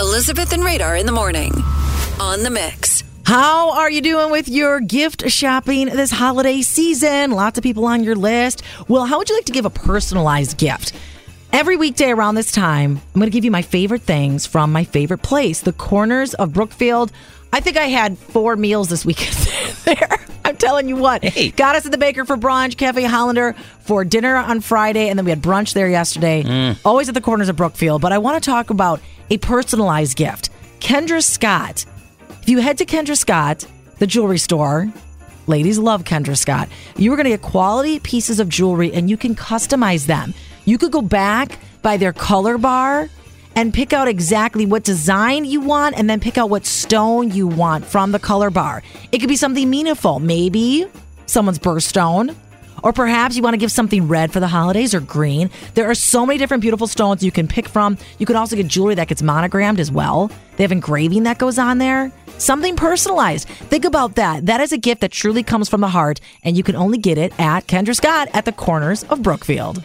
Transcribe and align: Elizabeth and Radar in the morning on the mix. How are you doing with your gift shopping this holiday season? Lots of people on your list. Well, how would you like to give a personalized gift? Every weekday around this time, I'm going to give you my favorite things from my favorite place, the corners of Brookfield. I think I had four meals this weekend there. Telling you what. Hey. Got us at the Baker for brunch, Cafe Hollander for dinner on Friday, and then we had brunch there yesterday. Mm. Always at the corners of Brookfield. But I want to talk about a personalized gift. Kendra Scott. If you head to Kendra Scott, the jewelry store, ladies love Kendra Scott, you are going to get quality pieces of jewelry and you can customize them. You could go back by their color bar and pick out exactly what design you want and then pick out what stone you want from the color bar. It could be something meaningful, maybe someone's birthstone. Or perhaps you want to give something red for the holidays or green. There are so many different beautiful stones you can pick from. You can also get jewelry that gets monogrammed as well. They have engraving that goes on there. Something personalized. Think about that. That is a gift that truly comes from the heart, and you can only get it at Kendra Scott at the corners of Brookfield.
Elizabeth 0.00 0.54
and 0.54 0.64
Radar 0.64 0.96
in 0.96 1.04
the 1.04 1.12
morning 1.12 1.52
on 2.18 2.42
the 2.42 2.48
mix. 2.48 3.04
How 3.26 3.72
are 3.72 3.90
you 3.90 4.00
doing 4.00 4.30
with 4.30 4.48
your 4.48 4.80
gift 4.80 5.28
shopping 5.28 5.88
this 5.88 6.10
holiday 6.10 6.62
season? 6.62 7.32
Lots 7.32 7.58
of 7.58 7.62
people 7.62 7.84
on 7.84 8.02
your 8.02 8.16
list. 8.16 8.62
Well, 8.88 9.04
how 9.04 9.18
would 9.18 9.28
you 9.28 9.34
like 9.34 9.44
to 9.44 9.52
give 9.52 9.66
a 9.66 9.70
personalized 9.70 10.56
gift? 10.56 10.94
Every 11.52 11.76
weekday 11.76 12.12
around 12.12 12.36
this 12.36 12.50
time, 12.50 12.92
I'm 13.14 13.20
going 13.20 13.30
to 13.30 13.34
give 13.34 13.44
you 13.44 13.50
my 13.50 13.60
favorite 13.60 14.00
things 14.00 14.46
from 14.46 14.72
my 14.72 14.84
favorite 14.84 15.22
place, 15.22 15.60
the 15.60 15.74
corners 15.74 16.32
of 16.32 16.54
Brookfield. 16.54 17.12
I 17.52 17.60
think 17.60 17.76
I 17.76 17.88
had 17.88 18.16
four 18.16 18.56
meals 18.56 18.88
this 18.88 19.04
weekend 19.04 19.34
there. 19.84 20.18
Telling 20.60 20.88
you 20.88 20.96
what. 20.96 21.24
Hey. 21.24 21.50
Got 21.50 21.74
us 21.74 21.86
at 21.86 21.92
the 21.92 21.98
Baker 21.98 22.26
for 22.26 22.36
brunch, 22.36 22.76
Cafe 22.76 23.02
Hollander 23.02 23.54
for 23.80 24.04
dinner 24.04 24.36
on 24.36 24.60
Friday, 24.60 25.08
and 25.08 25.18
then 25.18 25.24
we 25.24 25.30
had 25.30 25.40
brunch 25.40 25.72
there 25.72 25.88
yesterday. 25.88 26.42
Mm. 26.42 26.78
Always 26.84 27.08
at 27.08 27.14
the 27.14 27.22
corners 27.22 27.48
of 27.48 27.56
Brookfield. 27.56 28.02
But 28.02 28.12
I 28.12 28.18
want 28.18 28.42
to 28.42 28.50
talk 28.50 28.68
about 28.68 29.00
a 29.30 29.38
personalized 29.38 30.18
gift. 30.18 30.50
Kendra 30.78 31.22
Scott. 31.24 31.86
If 32.42 32.48
you 32.50 32.58
head 32.58 32.76
to 32.78 32.84
Kendra 32.84 33.16
Scott, 33.16 33.66
the 33.98 34.06
jewelry 34.06 34.38
store, 34.38 34.92
ladies 35.46 35.78
love 35.78 36.04
Kendra 36.04 36.36
Scott, 36.36 36.68
you 36.96 37.10
are 37.10 37.16
going 37.16 37.24
to 37.24 37.30
get 37.30 37.42
quality 37.42 37.98
pieces 37.98 38.38
of 38.38 38.50
jewelry 38.50 38.92
and 38.92 39.08
you 39.08 39.16
can 39.16 39.34
customize 39.34 40.06
them. 40.06 40.34
You 40.66 40.76
could 40.76 40.92
go 40.92 41.00
back 41.02 41.58
by 41.80 41.96
their 41.96 42.12
color 42.12 42.58
bar 42.58 43.08
and 43.56 43.74
pick 43.74 43.92
out 43.92 44.08
exactly 44.08 44.66
what 44.66 44.84
design 44.84 45.44
you 45.44 45.60
want 45.60 45.96
and 45.98 46.08
then 46.08 46.20
pick 46.20 46.38
out 46.38 46.50
what 46.50 46.66
stone 46.66 47.30
you 47.30 47.46
want 47.46 47.84
from 47.84 48.12
the 48.12 48.18
color 48.18 48.50
bar. 48.50 48.82
It 49.12 49.18
could 49.18 49.28
be 49.28 49.36
something 49.36 49.68
meaningful, 49.68 50.20
maybe 50.20 50.86
someone's 51.26 51.58
birthstone. 51.58 52.34
Or 52.82 52.94
perhaps 52.94 53.36
you 53.36 53.42
want 53.42 53.52
to 53.54 53.58
give 53.58 53.70
something 53.70 54.08
red 54.08 54.32
for 54.32 54.40
the 54.40 54.48
holidays 54.48 54.94
or 54.94 55.00
green. 55.00 55.50
There 55.74 55.90
are 55.90 55.94
so 55.94 56.24
many 56.24 56.38
different 56.38 56.62
beautiful 56.62 56.86
stones 56.86 57.22
you 57.22 57.30
can 57.30 57.46
pick 57.46 57.68
from. 57.68 57.98
You 58.18 58.24
can 58.24 58.36
also 58.36 58.56
get 58.56 58.68
jewelry 58.68 58.94
that 58.94 59.08
gets 59.08 59.22
monogrammed 59.22 59.80
as 59.80 59.92
well. 59.92 60.30
They 60.56 60.64
have 60.64 60.72
engraving 60.72 61.24
that 61.24 61.38
goes 61.38 61.58
on 61.58 61.76
there. 61.76 62.10
Something 62.38 62.76
personalized. 62.76 63.48
Think 63.48 63.84
about 63.84 64.14
that. 64.14 64.46
That 64.46 64.62
is 64.62 64.72
a 64.72 64.78
gift 64.78 65.02
that 65.02 65.12
truly 65.12 65.42
comes 65.42 65.68
from 65.68 65.82
the 65.82 65.88
heart, 65.88 66.20
and 66.42 66.56
you 66.56 66.62
can 66.62 66.74
only 66.74 66.96
get 66.96 67.18
it 67.18 67.38
at 67.38 67.66
Kendra 67.66 67.94
Scott 67.94 68.28
at 68.32 68.46
the 68.46 68.52
corners 68.52 69.04
of 69.04 69.22
Brookfield. 69.22 69.84